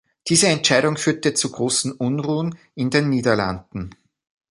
Diese 0.29 0.47
Entscheidung 0.47 0.97
führte 0.97 1.35
zu 1.35 1.51
großen 1.51 1.91
Unruhen 1.91 2.57
in 2.73 2.89
den 2.89 3.09
Niederlanden. 3.09 3.91